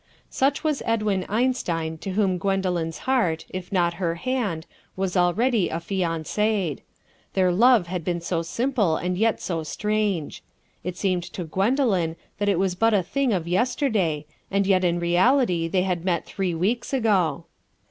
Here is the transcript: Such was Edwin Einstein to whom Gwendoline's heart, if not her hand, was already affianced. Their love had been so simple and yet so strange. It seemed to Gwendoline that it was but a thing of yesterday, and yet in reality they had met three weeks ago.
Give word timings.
Such 0.31 0.63
was 0.63 0.81
Edwin 0.83 1.27
Einstein 1.29 1.99
to 1.99 2.13
whom 2.13 2.39
Gwendoline's 2.39 2.97
heart, 3.05 3.45
if 3.49 3.71
not 3.71 3.93
her 4.01 4.15
hand, 4.15 4.65
was 4.95 5.15
already 5.15 5.69
affianced. 5.69 6.81
Their 7.33 7.51
love 7.51 7.85
had 7.85 8.03
been 8.03 8.19
so 8.19 8.41
simple 8.41 8.97
and 8.97 9.15
yet 9.15 9.39
so 9.39 9.61
strange. 9.61 10.41
It 10.83 10.97
seemed 10.97 11.21
to 11.33 11.43
Gwendoline 11.43 12.15
that 12.39 12.49
it 12.49 12.57
was 12.57 12.73
but 12.73 12.95
a 12.95 13.03
thing 13.03 13.31
of 13.31 13.47
yesterday, 13.47 14.25
and 14.49 14.65
yet 14.65 14.83
in 14.83 14.99
reality 14.99 15.67
they 15.67 15.83
had 15.83 16.03
met 16.03 16.25
three 16.25 16.55
weeks 16.55 16.93
ago. 16.93 17.45